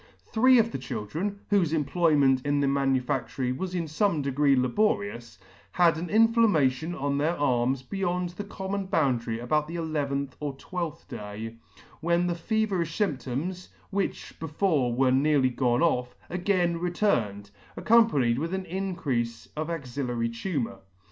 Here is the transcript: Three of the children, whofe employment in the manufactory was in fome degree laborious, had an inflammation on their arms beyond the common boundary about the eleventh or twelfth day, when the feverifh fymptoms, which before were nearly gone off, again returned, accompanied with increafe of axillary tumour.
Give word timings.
Three 0.33 0.57
of 0.57 0.71
the 0.71 0.79
children, 0.79 1.41
whofe 1.51 1.71
employment 1.71 2.43
in 2.43 2.59
the 2.59 2.67
manufactory 2.67 3.51
was 3.51 3.75
in 3.75 3.83
fome 3.83 4.23
degree 4.23 4.55
laborious, 4.55 5.37
had 5.73 5.95
an 5.99 6.09
inflammation 6.09 6.95
on 6.95 7.19
their 7.19 7.37
arms 7.37 7.83
beyond 7.83 8.29
the 8.29 8.43
common 8.43 8.87
boundary 8.87 9.37
about 9.37 9.67
the 9.67 9.75
eleventh 9.75 10.35
or 10.39 10.55
twelfth 10.55 11.07
day, 11.07 11.57
when 11.99 12.25
the 12.25 12.33
feverifh 12.33 12.89
fymptoms, 12.97 13.67
which 13.91 14.39
before 14.39 14.91
were 14.91 15.11
nearly 15.11 15.49
gone 15.51 15.83
off, 15.83 16.15
again 16.31 16.77
returned, 16.77 17.51
accompanied 17.77 18.39
with 18.39 18.51
increafe 18.53 19.49
of 19.55 19.69
axillary 19.69 20.29
tumour. 20.29 20.79